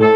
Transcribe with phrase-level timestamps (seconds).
[0.00, 0.06] All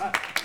[0.00, 0.35] right.